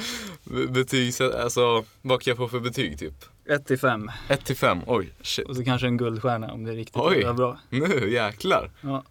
[0.50, 0.66] Okay.
[0.66, 3.14] Betyg, alltså vad kan jag få för betyg typ?
[3.48, 5.48] 1 till 5 1 till 5, oj, shit.
[5.48, 7.20] och så kanske en guldstjärna om det är riktigt Oj.
[7.22, 7.32] bra.
[7.32, 7.58] bra.
[7.70, 8.70] Nu jäklar.
[8.80, 9.02] Ja.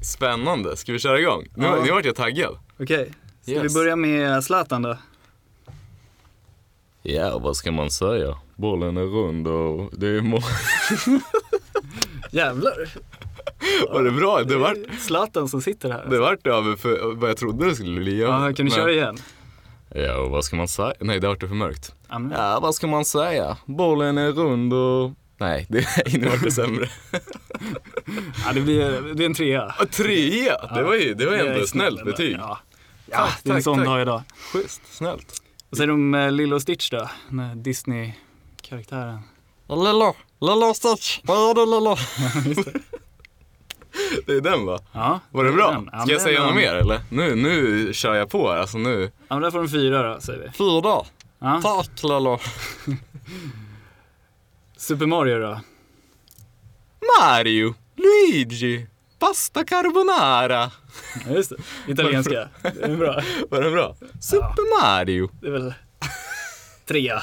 [0.00, 1.44] Spännande, ska vi köra igång?
[1.56, 1.82] Nu, Ja.
[1.84, 2.58] nu vart jag taggad.
[2.80, 3.62] Okej, ska Yes.
[3.62, 4.96] vi börja med Zlatan då?
[7.02, 8.38] Ja, vad ska man säga?
[8.56, 10.40] Bollen är rund och det är mål.
[12.30, 12.88] Jävlar!
[13.92, 14.42] Var det bra?
[14.42, 16.06] Det vart, Zlatan som sitter här.
[16.10, 18.20] det vart över för vad jag trodde det skulle bli.
[18.20, 19.16] Ja, kan du köra igen?
[19.94, 20.92] Ja, och vad ska man säga?
[21.00, 21.94] Nej, det vart det för mörkt.
[22.08, 23.56] Ja, men- Ja, vad ska man säga?
[23.66, 25.12] Bollen är rund och...
[25.38, 25.86] Nej, det,
[26.18, 26.88] nu vart det sämre.
[28.46, 29.74] Ja, det blir, det är en trea.
[29.80, 30.74] Och trea!
[30.74, 32.36] Det var ju, det var ändå ett snällt betyg.
[32.40, 32.58] Ja,
[33.06, 34.22] ja Tack, det är en sån dag idag.
[34.52, 35.42] Schysst, snällt.
[35.70, 37.08] Vad säger du om eh, Lilo och Stitch då?
[37.28, 39.18] Den här Disney-karaktären.
[39.68, 41.96] Lilla, lilla Stitch, vad är det lilla?
[44.26, 44.78] Det är den va?
[44.92, 45.70] Ja, Var det är bra?
[45.70, 45.88] den.
[45.92, 47.00] Ja, Ska jag säga den- något mer eller?
[47.10, 49.10] Nu, nu kör jag på här, alltså nu.
[49.28, 50.50] Ja, men där får de fyra då, säger vi.
[50.52, 51.02] Fyra.
[51.38, 51.60] Ja.
[51.62, 52.38] Tack lilla.
[54.76, 55.60] Super Mario då?
[57.20, 58.86] Mario, Luigi,
[59.18, 60.70] pasta carbonara.
[61.26, 61.56] Ja, just det.
[61.92, 62.48] Italienska.
[62.62, 63.22] Det är bra.
[63.50, 63.96] Var det bra?
[64.20, 65.30] Super Mario.
[65.40, 65.74] Det är väl
[66.88, 67.20] trea.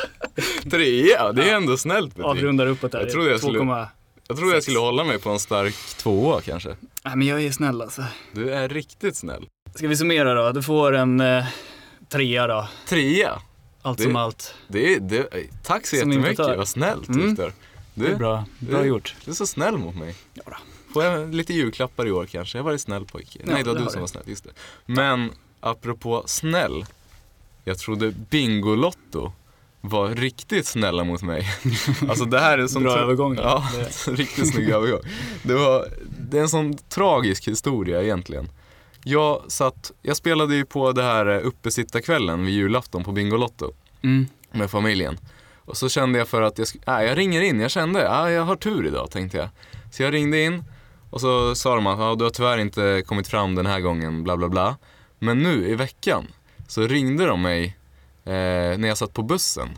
[0.71, 2.25] Trea, det är ändå snällt betyg.
[2.25, 2.99] Avrundar uppåt där.
[2.99, 3.87] Jag trodde jag skulle- 2,-
[4.27, 6.69] Jag trodde jag skulle hålla mig på en stark tvåa kanske.
[7.03, 8.03] Nej, men jag är snäll alltså.
[8.31, 9.45] Du är riktigt snäll.
[9.75, 10.51] Ska vi summera då?
[10.51, 11.45] Du får en eh,
[12.09, 12.67] trea då.
[12.87, 13.41] Trea.
[13.81, 14.55] Allt Det- som allt.
[14.67, 15.27] Det det,
[15.63, 17.27] tack så Som jättemycket, vad snällt Mm.
[17.29, 17.53] Viktor.
[17.93, 18.45] Det är Du, bra.
[18.59, 19.15] Bra du- gjort.
[19.25, 20.15] du är så snäll mot mig.
[20.33, 20.55] Ja, då.
[20.93, 22.57] Får jag lite julklappar i år kanske?
[22.57, 23.39] Jag har varit snäll pojke.
[23.45, 24.49] Ja, Nej, det var du som var snäll, just det.
[24.85, 26.85] Men apropå snäll.
[27.63, 29.31] Jag trodde Bingolotto
[29.89, 31.47] var riktigt snälla mot mig.
[32.09, 32.83] Alltså det här är sån...
[32.83, 33.35] Bra tra- övergång.
[33.35, 33.69] Ja,
[34.05, 34.99] Det- riktigt snygg övergång.
[35.43, 35.87] Det, var,
[36.19, 38.49] det är en sån tragisk historia egentligen.
[39.03, 43.71] Jag satt, jag spelade ju på det här eh, uppesittarkvällen vid julafton på Bingolotto
[44.03, 44.27] Mm.
[44.51, 45.17] med familjen.
[45.57, 46.67] Och så kände jag för att jag,
[47.01, 49.49] äh, jag ringer in, jag kände, ja, jag har tur idag tänkte jag.
[49.91, 50.63] Så jag ringde in
[51.09, 54.23] och så sa de att ja, du har tyvärr inte kommit fram den här gången,
[54.23, 54.77] bla bla bla.
[55.19, 56.27] Men nu i veckan
[56.67, 57.77] så ringde de mig
[58.25, 59.69] eh, när jag satt på bussen.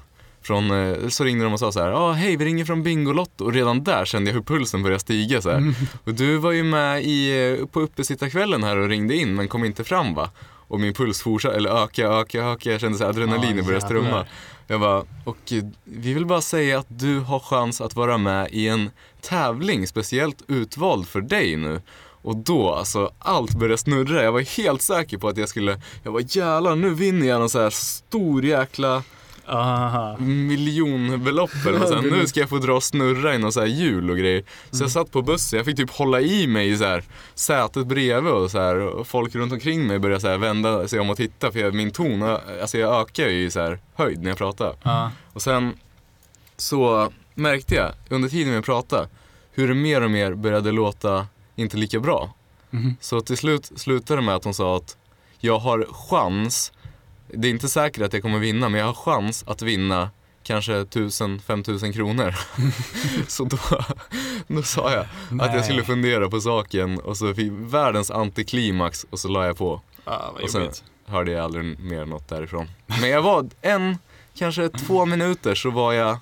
[0.42, 3.46] Från, eh, så ringde de och sa så här, ah, hej vi ringer från Bingolotto
[3.46, 5.74] och redan där kände jag hur pulsen började stiga så här.
[6.04, 9.66] Och du var ju med i, eh, på uppesittarkvällen här och ringde in men kom
[9.66, 10.30] inte fram va?
[10.70, 13.86] Och min puls fortsatte, eller öka, öka, öka, jag kände så här, adrenalinet Ja, började
[13.86, 14.26] strömma.
[14.68, 18.48] Jag bara, och eh, vi vill bara säga att du har chans att vara med
[18.52, 18.90] i en
[19.22, 21.82] tävling speciellt utvald för dig nu.
[22.22, 24.24] Och då, alltså allt började snurra.
[24.24, 27.50] Jag var helt säker på att jag skulle, jag var jävlar nu vinner jag någon
[27.50, 29.04] så här stor jäkla
[29.50, 30.18] Aha.
[30.20, 32.02] miljonbelopp eller vad säger.
[32.02, 34.44] Nu ska jag få dra och snurra i någon så här hjul och grejer.
[34.72, 37.04] Så jag satt på bussen, jag fick typ hålla i mig i så här
[37.36, 41.00] sätet bredvid och så här och folk runt omkring mig började så här vända sig
[41.00, 42.24] om och titta för jag, min ton,
[42.62, 44.76] alltså jag ökar ju i så här höjd när jag pratar.
[44.84, 45.12] Ja.
[45.34, 45.74] Och sen
[46.58, 49.08] så märkte jag under tiden vi pratade
[49.52, 51.28] hur det mer och mer började låta
[51.64, 52.34] inte lika bra.
[52.70, 52.96] Mhm.
[53.02, 54.98] Så till slut slutade det med att hon sa att
[55.40, 56.72] jag har chans,
[57.28, 60.10] det är inte säkert att jag kommer vinna, men jag har chans att vinna
[60.44, 62.36] kanske 1000-5000 kronor.
[63.28, 63.58] så då,
[64.48, 65.06] då sa jag
[65.42, 65.86] att jag skulle Nej.
[65.88, 69.82] fundera på saken och så fick världens antiklimax och så la jag på.
[70.06, 70.84] Vad Och sen jobbigt.
[71.06, 72.68] hörde jag aldrig mer något därifrån.
[72.86, 73.98] Men jag var en,
[74.36, 76.18] kanske två minuter så var jag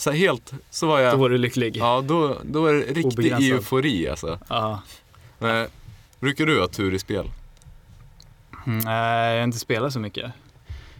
[0.00, 1.76] så helt, så var jag, Då var du lycklig.
[1.76, 3.42] ja då, då är det riktig Obegränsad.
[3.52, 4.38] eufori alltså.
[4.48, 4.82] Ja.
[5.38, 5.68] Men,
[6.20, 7.30] brukar du ha tur i spel?
[8.66, 10.32] Mm, Nej, jag har inte spelat så mycket.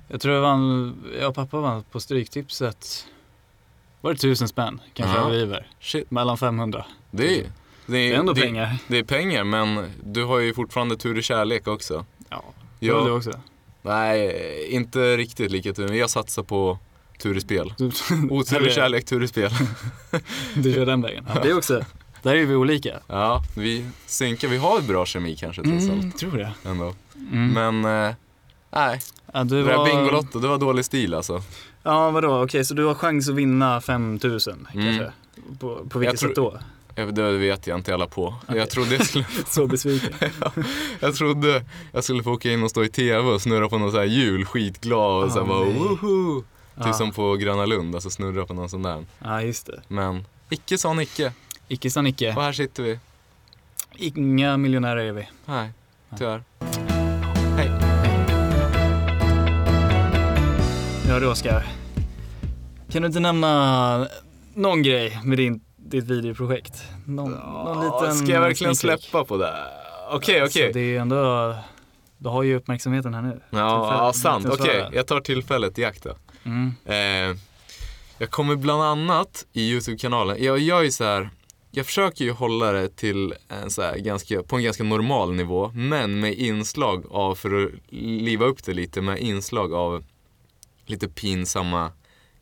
[0.08, 3.06] Jag tror jag vann, jag och pappa vann på Stryktipset.
[4.00, 4.80] Var det tusen spänn?
[4.94, 5.22] Kanske Ja.
[5.24, 5.66] överdriver.
[5.80, 6.84] Shit, Mellan 500.
[7.10, 7.50] det är, det
[7.86, 8.76] Det är ändå det, pengar.
[8.88, 12.04] Det är pengar men du har ju fortfarande tur i kärlek också.
[12.28, 12.42] Ja,
[12.80, 13.30] det var du också.
[13.82, 16.78] nej, inte riktigt lika tur, jag satsar på
[17.20, 17.74] tur i spel.
[17.78, 17.86] Du,
[18.30, 19.50] Otur i kärlek, tur i spel.
[20.54, 21.26] du kör den vägen.
[21.34, 21.84] Ja, det också.
[22.22, 22.98] Där är vi olika.
[23.06, 26.52] Ja, vi synkar, vi har bra kemi kanske trots allt Mm, tror det.
[26.64, 26.94] ändå.
[27.32, 27.52] Mm.
[27.80, 28.14] Men, eh,
[28.70, 29.00] nej.
[29.32, 29.86] ja, du Det där var...
[29.86, 31.42] Bingolotto, det var dålig stil alltså.
[31.82, 32.42] Ja, vadå?
[32.44, 34.86] Okej, så du har chans att vinna 5000 Mm.
[34.86, 35.12] kanske?
[35.60, 36.58] På, på vilket sätt då?
[37.12, 38.34] Det vet jag inte alla på.
[38.44, 38.58] Okej.
[38.58, 40.12] Jag, trodde jag, skulle, Så besviken.
[41.00, 43.92] jag trodde jag skulle få åka in och stå i TV och snurra på någon
[43.92, 45.78] så här hjul, skitglad och Ah, bara nej.
[45.78, 46.44] woho!
[46.80, 46.86] Ja.
[46.86, 49.04] Typ som på Gröna Lund, alltså snurra på någon sån där.
[49.18, 49.80] Ja, just det.
[49.88, 51.32] Men icke sa Nicke.
[51.68, 52.34] Icke sa Nicke.
[52.36, 52.98] Och här sitter vi.
[53.96, 55.28] Inga miljonärer är vi.
[55.46, 55.70] Nej,
[56.18, 56.42] tyvärr.
[61.08, 61.66] Ja du Oskar.
[62.92, 64.06] Kan du inte nämna
[64.54, 66.82] någon grej med din, ditt videoprojekt?
[67.06, 68.78] Någon, någon liten Ska jag verkligen peek?
[69.02, 69.54] släppa på det?
[70.10, 70.70] Okej, Alltså, okej.
[70.72, 71.54] det är ändå,
[72.18, 73.40] du har ju uppmärksamheten här nu.
[73.50, 74.46] Ja, ja, sant.
[74.50, 74.94] Okej, svara.
[74.94, 76.10] jag tar tillfället i akt då.
[76.44, 76.74] Mm.
[76.84, 77.36] Eh,
[78.18, 81.30] jag kommer bland annat i Youtube-kanalen, jag gör ju så här,
[81.70, 86.20] jag försöker ju hålla det till en så ganska, på en ganska normal nivå, men
[86.20, 90.04] med inslag av, för att liva upp det lite, med inslag av
[90.86, 91.92] lite pinsamma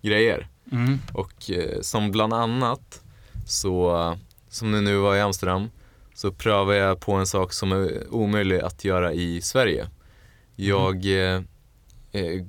[0.03, 0.49] grejer.
[0.73, 0.99] Mm.
[1.13, 3.03] Och eh, som bland annat,
[3.47, 4.17] så,
[4.49, 5.71] som det nu var i Amsterdam,
[6.15, 9.89] så prövar jag på en sak som är omöjlig att göra i Sverige.
[10.57, 11.43] Jag eh, eh,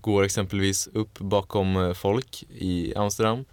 [0.01, 3.45] går exempelvis upp bakom eh, folk i Amsterdam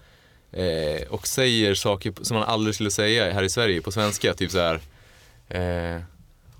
[0.52, 4.34] eh, och säger saker som man aldrig skulle säga här i Sverige på svenska.
[4.34, 4.80] Typ så här.
[5.48, 6.02] Eh,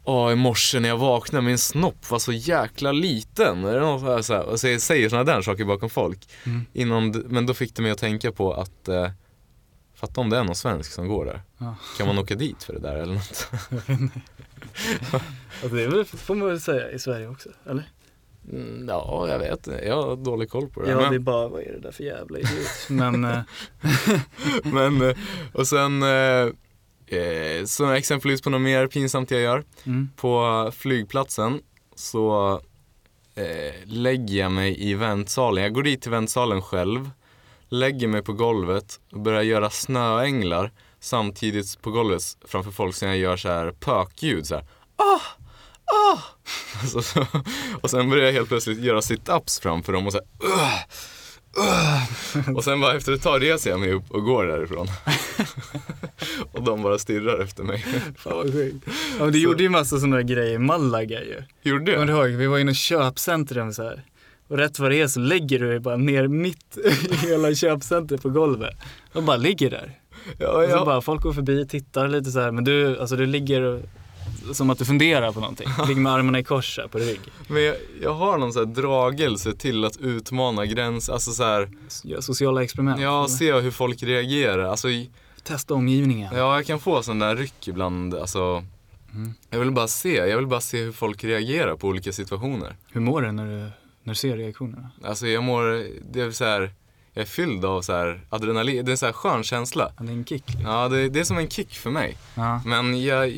[0.09, 3.63] Åh, i morse när jag vaknade min snopp var så jäkla liten.
[3.63, 6.29] Det något så här, och säger, säger sådana där saker bakom folk.
[6.45, 6.67] Mm.
[6.73, 9.11] Innan, men då fick det mig att tänka på att eh,
[9.97, 11.43] Fatta om det är någon svensk som går där.
[11.59, 11.75] Ja.
[11.99, 13.51] Kan man åka dit för det där eller något?
[15.63, 17.91] Alltså, det får man väl säga i Sverige också, eller?
[18.53, 19.85] Mm, ja, jag vet inte.
[19.87, 20.91] Jag har dålig koll på det.
[20.91, 22.69] Ja, men, det är bara, vad är det där för jävla idiot?
[22.89, 23.41] Men, eh,
[24.63, 25.17] men, eh,
[25.53, 29.65] och sen eh, eh, så exempelvis på något mer pinsamt jag gör.
[29.85, 30.09] mm.
[30.17, 31.61] På flygplatsen
[31.95, 32.53] så
[33.35, 35.63] eh, lägger jag mig i väntsalen.
[35.63, 37.11] Jag går dit till väntsalen själv,
[37.69, 43.17] lägger mig på golvet och börjar göra snöänglar samtidigt på golvet framför folk som jag
[43.17, 44.65] gör så här pökljud så här.
[44.97, 45.21] Ah!
[45.87, 46.19] Ah!
[46.87, 47.27] Så, så,
[47.81, 50.73] och sen börjar jag helt plötsligt göra sit-ups framför dem och så här, "Ugh!
[51.59, 54.87] Ugh!" Och sen bara efter ett tag reser jag mig upp och går därifrån.
[56.53, 57.85] och de bara stirrar efter mig.
[58.17, 58.87] Fan vad sjukt.
[59.19, 61.43] Ja, men du gjorde ju massa sådana grejer i Malaga ju.
[61.63, 62.27] Gjorde Kommer jag?
[62.27, 62.39] du ihåg?
[62.39, 64.05] Vi var inne i köpcentrum så här.
[64.49, 66.79] Och rätt vad det är så lägger du dig bara ner mitt
[67.11, 68.75] i hela köpcentret på golvet.
[69.13, 69.93] Och bara ligger där.
[70.39, 70.85] Ja, Och så ja.
[70.85, 72.51] bara folk går förbi, tittar lite så här.
[72.53, 73.81] Men du, alltså du ligger och,
[74.55, 75.69] som att du funderar på någonting.
[75.89, 77.21] Ligger med armarna i kors här på rygg.
[77.49, 81.71] Men jag, jag har någon så dragelse till att utmana gräns, alltså så här,
[82.05, 83.01] Gör sociala experiment.
[83.01, 84.65] ja, se hur folk reagerar.
[84.65, 84.89] Alltså,
[85.43, 86.35] Testa omgivningen.
[86.37, 88.65] ja, jag kan få sån där ryck ibland, alltså.
[89.15, 89.35] Mm.
[89.51, 92.77] Jag vill bara se, jag vill bara se hur folk reagerar på olika situationer.
[92.93, 93.59] Hur mår du när du,
[94.03, 94.91] när du ser reaktionerna?
[95.05, 96.71] Alltså jag mår, det är så här,
[97.17, 99.93] jag är fylld av så här adrenalin, det är en så här skön känsla.
[99.99, 100.45] Ja, det är en kick.
[100.47, 100.65] liksom.
[100.67, 102.17] Ja, det, det är som en kick för mig.
[102.35, 102.61] Ja.
[102.65, 103.29] Men jag,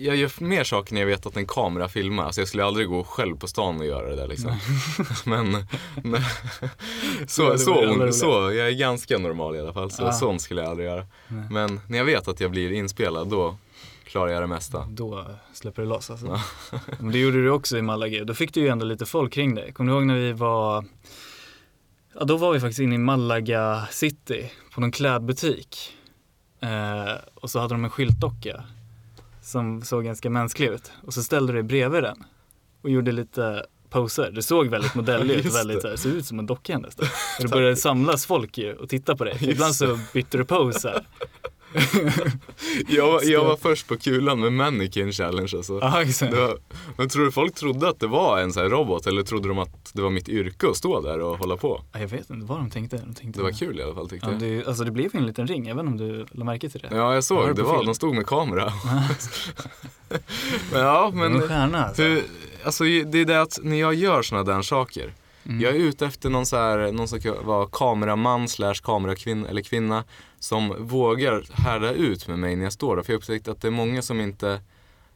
[0.00, 2.24] jag gör mer saker när jag vet att en kamera filmar.
[2.24, 4.52] Alltså jag skulle aldrig gå själv på stan och göra det där liksom.
[5.24, 5.66] men,
[6.02, 6.22] men
[7.26, 9.90] så, så, så, jag är ganska normal i alla fall.
[9.90, 10.12] Så Ja.
[10.12, 11.06] sånt skulle jag aldrig göra.
[11.28, 11.46] Nej.
[11.50, 13.56] Men när jag vet att jag blir inspelad, då
[14.04, 14.86] klarar jag det mesta.
[14.90, 16.26] Då släpper det loss alltså.
[16.70, 16.78] Ja.
[16.98, 18.24] Det gjorde du också i Malaga.
[18.24, 19.72] Då fick du ju ändå lite folk kring dig.
[19.72, 20.84] Kommer du ihåg när vi var
[22.18, 25.96] Ja, då var vi faktiskt inne i Malaga city på någon klädbutik.
[26.60, 28.64] Eh, och så hade de en skyltdocka
[29.42, 30.92] som såg ganska mänsklig ut.
[31.06, 32.24] Och så ställde du dig bredvid den
[32.82, 34.30] och gjorde lite poser.
[34.30, 35.98] Det såg väldigt modelligt ut, väldigt det.
[35.98, 37.06] såg ut som en docka nästan.
[37.38, 39.38] Och det började samlas folk ju och titta på dig.
[39.40, 41.06] Ibland så bytte du pose här.
[42.88, 45.78] Jag, var- jag var först på kulan med Mannequin Challenge alltså.
[45.82, 46.32] Ja, exakt.
[46.32, 46.58] Det var,
[46.96, 49.58] men tror du folk trodde att det var en sån här robot eller trodde de
[49.58, 51.82] att det var mitt yrke att stå där och hålla på?
[51.92, 52.96] Ja, jag vet inte vad de tänkte.
[52.96, 54.40] De tänkte Det var kul i alla fall tyckte Ja, jag.
[54.40, 56.88] det, alltså det blev en liten ring, även om du la märke till det.
[56.90, 57.48] Ja, jag det såg.
[57.56, 57.86] Det på var, film?
[57.86, 58.72] de stod med kamera.
[60.72, 62.02] men ja, Men, men en stjärna alltså.
[62.02, 62.22] hur,
[62.64, 65.12] alltså det är det att när jag gör såna där saker.
[65.46, 65.60] Mm.
[65.60, 69.62] Jag är ute efter någon så här, någon som kan vara kameraman slash kamerakvinna eller
[69.62, 70.04] kvinna
[70.46, 73.02] som vågar härda ut med mig när jag står där.
[73.02, 74.60] För jag har upptäckt att det är många som inte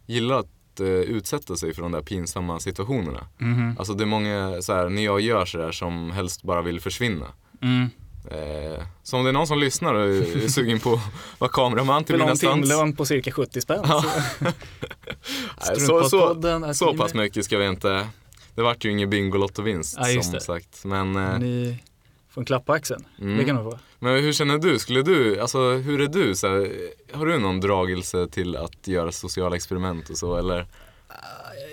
[0.07, 3.27] gillar att eh, utsätta sig för de där pinsamma situationerna.
[3.39, 3.77] Mhm.
[3.79, 7.27] Alltså det är många så här, när jag gör sådär som helst bara vill försvinna.
[7.63, 7.89] Mm.
[8.31, 11.01] Eh, så om det är någon som lyssnar och är sugen på att
[11.41, 12.69] vara kameraman till mina stunts.
[12.69, 13.85] timlön på cirka 70 spänn.
[13.85, 14.05] Ja.
[15.77, 18.09] Så, så, så pass mycket ska vi inte.
[18.55, 20.41] Det vart ju ingen Bingolotto-vinst Ja, som det.
[20.41, 20.85] sagt.
[20.85, 21.79] Men, eh, Ni
[22.31, 23.05] får en klapp på axeln.
[23.21, 23.37] Mm.
[23.39, 23.79] Det kan de få.
[23.99, 24.79] men hur känner du?
[24.79, 26.35] Skulle du, alltså hur är du?
[26.35, 26.73] Så här,
[27.13, 30.67] har du någon dragelse till att göra sociala experiment och så eller?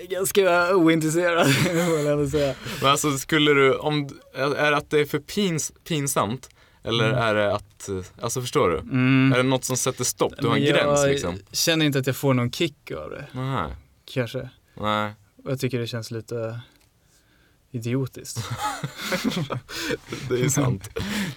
[0.00, 2.54] är ganska ointresserad, får jag säga.
[2.82, 6.48] Men alltså skulle du, om, är det att det är för pins, pinsamt?
[6.82, 7.88] Eller är det att,
[8.20, 8.78] alltså förstår du?
[8.78, 9.32] Mm.
[9.32, 10.32] Är det något som sätter stopp?
[10.40, 11.38] Du har en gräns jag liksom?
[11.52, 13.72] känner inte att jag får någon kick av det, Nej,
[14.14, 14.48] kanske.
[14.74, 15.12] nej.
[15.44, 16.60] Och Jag tycker det känns lite
[17.70, 18.38] idiotiskt.
[20.28, 20.90] Det är sant.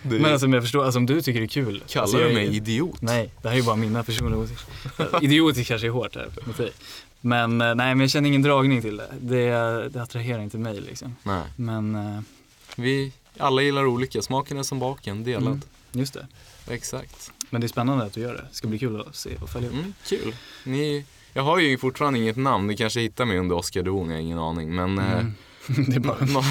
[0.04, 1.84] Det är, Men alltså om jag förstår, alltså om du tycker det är kul.
[1.88, 3.02] kallar alltså, du mig idiot?
[3.02, 5.20] Nej, det här är ju bara mina personliga åsikter.
[5.24, 6.72] Idiotiskt kanske är hårt här mot dig.
[7.22, 9.08] Men eh, nej, men jag känner ingen dragning till det.
[9.22, 9.50] Det,
[9.90, 11.16] det attraherar inte mig liksom.
[11.24, 11.44] Nej.
[11.56, 12.22] Men eh,
[12.76, 15.48] Vi alla gillar olika, smaken är som baken, delad.
[15.48, 15.62] Mm.
[15.92, 16.28] just det.
[16.68, 17.32] Exakt.
[17.50, 18.46] Men det är spännande att du gör det.
[18.50, 19.76] Det ska bli kul att se och följa upp.
[19.76, 20.36] Mm, kul.
[20.64, 24.16] Ni, jag har ju fortfarande inget namn, ni kanske hittar mig under Oscar Don, jag
[24.16, 24.76] har ingen aning.
[24.76, 25.34] Men eh, Mm.
[25.88, 26.44] Det är bara nå-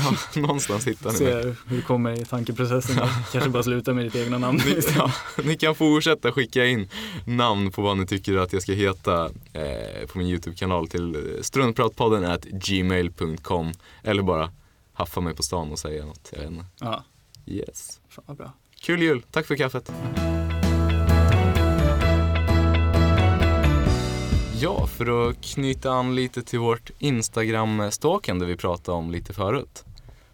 [0.43, 1.43] någonstans hittar ni mig.
[1.43, 2.97] se hur det kommer i tankeprocessen.
[3.33, 4.61] Kanske bara sluta med ditt egna namn.
[4.67, 5.13] Ni, ja,
[5.45, 6.89] ni kan fortsätta skicka in
[7.25, 11.43] namn på vad ni tycker att jag ska heta eh, på min YouTube-kanal till eh,
[11.43, 14.51] struntpratpodden at gmail.com eller bara
[14.93, 16.29] haffa mig på stan och säga något.
[16.33, 16.65] Jag vet inte.
[16.81, 17.05] Ja,
[17.47, 18.01] Yes.
[18.09, 18.53] fan vad bra.
[18.81, 19.93] Kul jul, tack för kaffet.
[24.61, 29.85] Ja, för att knyta an lite till vårt Instagram-stalkande vi pratade om lite förut.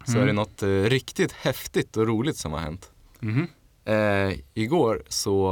[0.05, 0.23] Så Mm.
[0.23, 2.91] är det något eh, riktigt häftigt och roligt som har hänt.
[3.19, 3.47] Mhm.
[3.85, 5.47] Eh, igår så,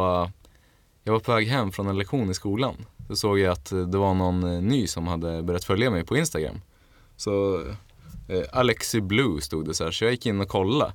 [1.04, 2.76] jag var på väg hem från en lektion i skolan.
[3.08, 6.18] Så såg jag att det var någon eh, ny som hade börjat följa mig på
[6.18, 6.62] Instagram.
[7.16, 7.62] Så
[8.30, 10.94] eh, Alexi Blue stod det så här, så jag gick in och kollade.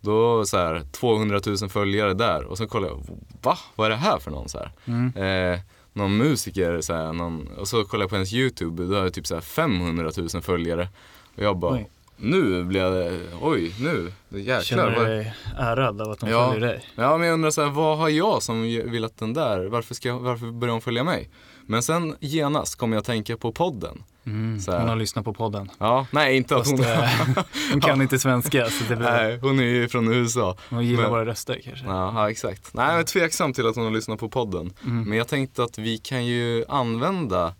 [0.00, 3.02] Då så här 200 000 följare där och så kollade jag,
[3.42, 3.58] va?
[3.76, 4.72] Vad är det här för någon så här?
[4.84, 5.16] Mm.
[5.54, 5.60] Eh,
[5.92, 9.10] någon musiker så här, någon, och så kollade jag på hennes YouTube, då är det
[9.10, 10.88] typ så här 500 000 följare.
[11.36, 11.90] Och jag bara, Oj.
[12.16, 14.60] nu blir jag, oj nu, jäklar.
[14.60, 16.52] Känner du vad- dig ärad av att de Ja.
[16.52, 16.84] följer dig?
[16.94, 19.94] Ja, men jag undrar så här, vad har jag som vill att den där, varför,
[19.94, 21.30] ska, varför börjar hon följa mig?
[21.66, 24.02] Men sen genast kom jag att tänka på podden.
[24.26, 24.60] Mm.
[24.66, 25.70] Hon har lyssnat på podden.
[25.78, 27.10] Ja, nej inte att hon, eh,
[27.72, 30.56] hon kan inte svenska så det blir, nej, hon är ju från USA.
[30.70, 31.84] hon gillar men- våra röster kanske.
[31.86, 32.74] Ja, ja, exakt.
[32.74, 34.72] Nej, jag är tveksam till att hon har lyssnat på podden.
[34.84, 35.02] Mm.
[35.08, 37.54] Men jag tänkte att vi kan ju använda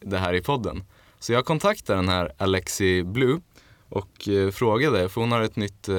[0.00, 0.84] det här i podden.
[1.18, 3.40] Så jag kontaktade den här Alexi Blue
[3.88, 5.96] och eh, frågade, för hon har ett nytt eh,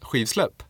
[0.00, 0.62] skivsläpp.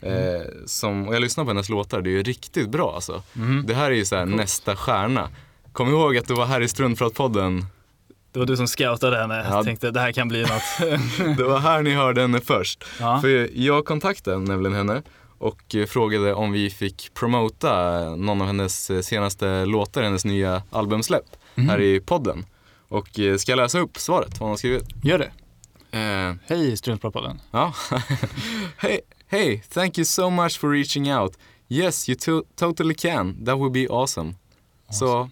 [0.00, 3.22] Eh, som, och jag lyssnar på hennes låtar, det är ju riktigt bra alltså.
[3.32, 3.64] Mhm.
[3.66, 5.30] Det här är ju så här nästa stjärna.
[5.76, 7.66] Kom ihåg att du var här i Struntpratpodden.
[8.32, 9.34] Det var du som scoutade henne.
[9.48, 9.54] Ja.
[9.56, 10.90] Jag tänkte det här kan bli något.
[11.36, 12.84] Det var här ni hörde henne först.
[13.00, 13.20] ja.
[13.20, 15.02] För jag kontaktade nämligen henne
[15.38, 21.68] och frågade om vi fick promota någon av hennes senaste låtar, hennes nya albumsläpp Mhm.
[21.68, 22.46] här i podden.
[22.88, 24.84] Och eh, ska jag läsa upp svaret, vad hon har skrivit?
[25.04, 25.30] Gör det.
[25.98, 27.40] Eh, Hej Struntpratpodden.
[27.50, 27.74] ja.
[28.78, 31.32] hey, hey, thank you so much for reaching out.
[31.68, 33.44] Yes, you to- totally can.
[33.46, 34.34] That would be awesome.
[34.90, 35.30] Så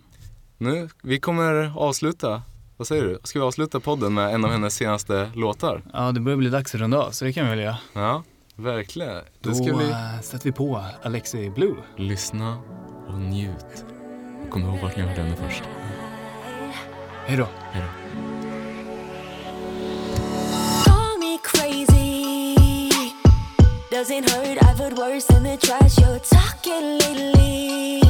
[0.58, 2.42] nu, vi kommer avsluta,
[2.76, 3.18] vad säger du?
[3.24, 5.82] Ska vi avsluta podden med en av hennes senaste låtar?
[5.92, 7.76] Ja, det börjar bli dags att runda av så det kan vi väl göra.
[7.92, 8.22] Ja,
[8.56, 9.14] verkligen.
[9.40, 11.74] Då Det ska vi eh, sätter vi på Alexi Blue.
[11.96, 12.58] lyssna
[13.08, 13.84] och njut.
[14.44, 15.62] Och kom ihåg vart ni hörde henne först.
[17.26, 17.48] Hej då.
[21.20, 22.54] Me crazy.
[23.90, 28.00] Doesn't hurt, I've heard worse than the trash you're talking lately.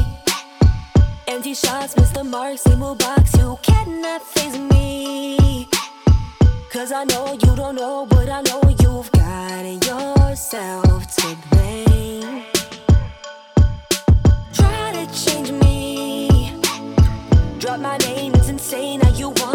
[1.27, 5.67] Empty shots, miss the mark, old box, you cannot face me.
[6.69, 12.43] Cause I know you don't know, but I know you've got yourself to blame.
[14.53, 16.53] Try to change me.
[17.57, 19.54] Drop my name, it's insane how you wanna